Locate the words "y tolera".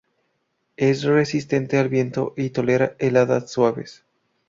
2.35-2.95